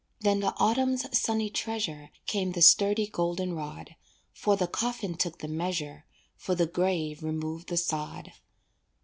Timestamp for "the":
0.39-0.55, 2.53-2.63, 4.57-4.65, 5.37-5.47, 6.55-6.65, 7.69-7.77